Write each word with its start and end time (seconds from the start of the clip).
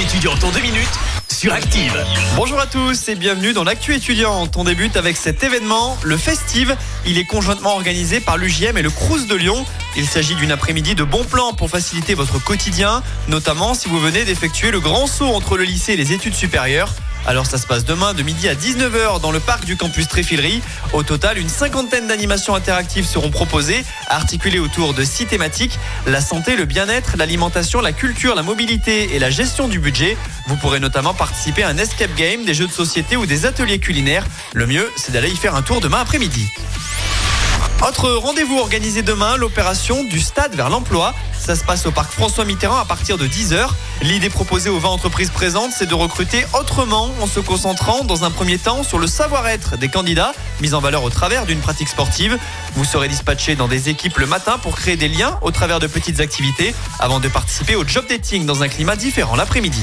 étudiante 0.00 0.40
deux 0.54 0.60
minutes 0.60 0.98
sur 1.28 1.52
Active. 1.52 1.92
Bonjour 2.34 2.58
à 2.58 2.66
tous 2.66 3.08
et 3.10 3.14
bienvenue 3.14 3.52
dans 3.52 3.64
l'actu 3.64 3.94
étudiante. 3.94 4.56
On 4.56 4.64
débute 4.64 4.96
avec 4.96 5.14
cet 5.18 5.44
événement, 5.44 5.98
le 6.02 6.16
Festive. 6.16 6.74
Il 7.04 7.18
est 7.18 7.26
conjointement 7.26 7.74
organisé 7.74 8.18
par 8.18 8.38
l'UGM 8.38 8.78
et 8.78 8.82
le 8.82 8.88
Crous 8.88 9.26
de 9.26 9.34
Lyon. 9.34 9.62
Il 9.96 10.06
s'agit 10.06 10.34
d'une 10.36 10.52
après-midi 10.52 10.94
de 10.94 11.04
bons 11.04 11.24
plans 11.24 11.52
pour 11.52 11.68
faciliter 11.68 12.14
votre 12.14 12.42
quotidien, 12.42 13.02
notamment 13.28 13.74
si 13.74 13.90
vous 13.90 14.00
venez 14.00 14.24
d'effectuer 14.24 14.70
le 14.70 14.80
grand 14.80 15.06
saut 15.06 15.28
entre 15.28 15.58
le 15.58 15.64
lycée 15.64 15.92
et 15.92 15.96
les 15.96 16.12
études 16.14 16.34
supérieures. 16.34 16.94
Alors 17.26 17.46
ça 17.46 17.58
se 17.58 17.66
passe 17.66 17.84
demain 17.84 18.14
de 18.14 18.22
midi 18.22 18.48
à 18.48 18.54
19h 18.54 19.20
dans 19.20 19.30
le 19.30 19.40
parc 19.40 19.64
du 19.64 19.76
campus 19.76 20.08
Tréfilerie. 20.08 20.62
Au 20.92 21.02
total, 21.02 21.38
une 21.38 21.48
cinquantaine 21.48 22.08
d'animations 22.08 22.54
interactives 22.54 23.06
seront 23.06 23.30
proposées, 23.30 23.84
articulées 24.08 24.58
autour 24.58 24.94
de 24.94 25.04
six 25.04 25.26
thématiques 25.26 25.78
la 26.06 26.20
santé, 26.20 26.56
le 26.56 26.64
bien-être, 26.64 27.16
l'alimentation, 27.16 27.80
la 27.80 27.92
culture, 27.92 28.34
la 28.34 28.42
mobilité 28.42 29.14
et 29.14 29.18
la 29.18 29.30
gestion 29.30 29.68
du 29.68 29.78
budget. 29.78 30.16
Vous 30.46 30.56
pourrez 30.56 30.80
notamment 30.80 31.14
participer 31.14 31.62
à 31.62 31.68
un 31.68 31.78
escape 31.78 32.14
game, 32.16 32.44
des 32.44 32.54
jeux 32.54 32.66
de 32.66 32.72
société 32.72 33.16
ou 33.16 33.26
des 33.26 33.46
ateliers 33.46 33.78
culinaires. 33.78 34.26
Le 34.54 34.66
mieux, 34.66 34.90
c'est 34.96 35.12
d'aller 35.12 35.30
y 35.30 35.36
faire 35.36 35.54
un 35.54 35.62
tour 35.62 35.80
demain 35.80 36.00
après-midi. 36.00 36.48
Autre 37.86 38.10
rendez-vous 38.10 38.58
organisé 38.58 39.00
demain, 39.00 39.38
l'opération 39.38 40.04
du 40.04 40.20
stade 40.20 40.54
vers 40.54 40.68
l'emploi. 40.68 41.14
Ça 41.38 41.56
se 41.56 41.64
passe 41.64 41.86
au 41.86 41.90
parc 41.90 42.12
François 42.12 42.44
Mitterrand 42.44 42.76
à 42.76 42.84
partir 42.84 43.16
de 43.16 43.26
10h. 43.26 43.68
L'idée 44.02 44.28
proposée 44.28 44.68
aux 44.68 44.78
20 44.78 44.90
entreprises 44.90 45.30
présentes, 45.30 45.72
c'est 45.74 45.86
de 45.86 45.94
recruter 45.94 46.44
autrement 46.52 47.10
en 47.22 47.26
se 47.26 47.40
concentrant 47.40 48.04
dans 48.04 48.22
un 48.24 48.30
premier 48.30 48.58
temps 48.58 48.82
sur 48.82 48.98
le 48.98 49.06
savoir-être 49.06 49.78
des 49.78 49.88
candidats, 49.88 50.34
mis 50.60 50.74
en 50.74 50.80
valeur 50.80 51.04
au 51.04 51.10
travers 51.10 51.46
d'une 51.46 51.60
pratique 51.60 51.88
sportive. 51.88 52.38
Vous 52.74 52.84
serez 52.84 53.08
dispatché 53.08 53.56
dans 53.56 53.66
des 53.66 53.88
équipes 53.88 54.18
le 54.18 54.26
matin 54.26 54.58
pour 54.58 54.76
créer 54.76 54.96
des 54.96 55.08
liens 55.08 55.38
au 55.40 55.50
travers 55.50 55.78
de 55.78 55.86
petites 55.86 56.20
activités 56.20 56.74
avant 56.98 57.18
de 57.18 57.28
participer 57.28 57.76
au 57.76 57.86
job 57.86 58.04
dating 58.06 58.44
dans 58.44 58.62
un 58.62 58.68
climat 58.68 58.96
différent 58.96 59.36
l'après-midi. 59.36 59.82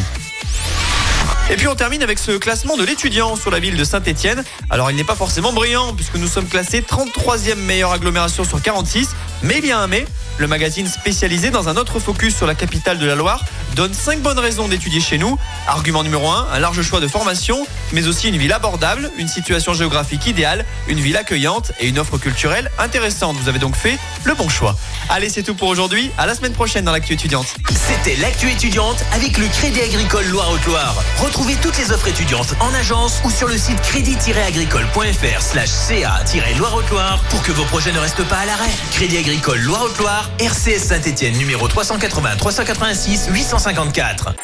Et 1.50 1.56
puis 1.56 1.68
on 1.70 1.76
termine 1.76 2.04
avec 2.04 2.20
ce 2.20 2.34
classement 2.34 2.76
de 2.76 2.84
l'étudiant 2.84 3.38
sur 3.38 3.52
la 3.52 3.60
ville 3.60 3.78
de 3.78 3.84
Saint-Etienne. 3.86 4.44
Alors 4.70 4.92
il 4.92 4.98
n'est 4.98 5.06
pas 5.06 5.16
forcément 5.16 5.54
brillant 5.54 5.94
puisque 5.94 6.16
nous 6.16 6.28
sommes 6.28 6.48
classés 6.48 6.82
33e 6.82 7.56
meilleure 7.56 7.94
agglomération 7.94 8.44
sur 8.44 8.62
46. 8.62 9.16
Mais 9.44 9.60
il 9.60 9.66
y 9.66 9.74
mais. 9.88 10.06
Le 10.38 10.48
magazine 10.48 10.88
spécialisé 10.88 11.50
dans 11.50 11.68
un 11.68 11.78
autre 11.78 12.00
focus 12.00 12.36
sur 12.36 12.46
la 12.46 12.54
capitale 12.54 13.00
de 13.00 13.06
la 13.06 13.16
Loire 13.16 13.44
donne 13.76 13.94
5 13.94 14.22
bonnes 14.22 14.38
raisons 14.38 14.68
d'étudier 14.68 15.00
chez 15.00 15.18
nous. 15.18 15.38
Argument 15.68 16.04
numéro 16.04 16.30
1, 16.30 16.48
un 16.54 16.60
large 16.60 16.82
choix 16.84 17.00
de 17.00 17.08
formation, 17.08 17.66
mais 17.92 18.08
aussi 18.08 18.30
une 18.30 18.38
ville 18.38 18.54
abordable, 18.54 19.12
une 19.18 19.28
situation 19.28 19.74
géographique 19.74 20.28
idéale, 20.28 20.66
une 20.88 21.00
ville 21.00 21.18
accueillante 21.18 21.72
et 21.80 21.88
une 21.88 21.98
offre 22.00 22.18
culturelle 22.18 22.70
intéressante. 22.78 23.38
Vous 23.38 23.50
avez 23.50 23.60
donc 23.60 23.76
fait 23.76 23.98
le 24.24 24.36
bon 24.36 24.48
choix. 24.50 24.76
Allez, 25.10 25.30
c'est 25.30 25.44
tout 25.44 25.56
pour 25.56 25.70
aujourd'hui. 25.70 26.12
À 26.18 26.26
la 26.26 26.36
semaine 26.36 26.54
prochaine 26.54 26.86
dans 26.86 26.92
l'actu 26.92 27.14
étudiante. 27.14 27.48
C'était 27.70 28.16
l'actu 28.18 28.50
étudiante 28.50 29.04
avec 29.14 29.38
le 29.38 29.48
Crédit 29.48 29.82
Agricole 29.82 30.26
Loire-Haute-Loire. 30.28 30.96
Retrouvez 31.18 31.56
toutes 31.56 31.78
les 31.78 31.92
offres 31.92 32.08
étudiantes 32.08 32.54
en 32.60 32.74
agence 32.74 33.22
ou 33.24 33.32
sur 33.32 33.48
le 33.48 33.58
site 33.58 33.82
crédit-agricole.fr 33.82 35.42
slash 35.42 35.70
ca-loire-haute-Loire 35.70 37.20
pour 37.30 37.42
que 37.42 37.52
vos 37.52 37.66
projets 37.66 37.92
ne 37.92 38.00
restent 38.00 38.28
pas 38.28 38.38
à 38.38 38.46
l'arrêt. 38.46 38.70
Crédit 38.92 39.18
Agricole 39.18 39.60
Loire-Haute-Loire, 39.60 40.27
RCS 40.40 40.88
Saint-Etienne, 40.90 41.38
numéro 41.38 41.68
380 41.68 42.36
386 42.38 43.30
854. 43.32 44.36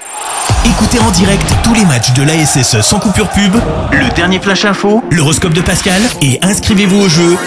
Écoutez 0.65 0.99
en 0.99 1.11
direct 1.11 1.45
tous 1.63 1.73
les 1.73 1.85
matchs 1.85 2.13
de 2.13 2.23
l'ASSE 2.23 2.81
sans 2.81 2.99
coupure 2.99 3.29
pub, 3.29 3.55
le 3.91 4.09
dernier 4.15 4.39
flash 4.39 4.65
info, 4.65 5.03
l'horoscope 5.11 5.53
de 5.53 5.61
Pascal 5.61 6.01
et 6.21 6.39
inscrivez-vous 6.41 7.01
au 7.01 7.09
jeu 7.09 7.37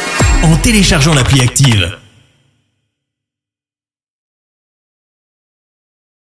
en 0.42 0.56
téléchargeant 0.56 1.14
l'appli 1.14 1.40
active. 1.40 1.96